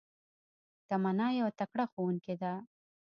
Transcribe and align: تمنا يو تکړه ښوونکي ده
تمنا 0.89 1.27
يو 1.41 1.47
تکړه 1.59 1.85
ښوونکي 1.91 2.35
ده 2.41 2.53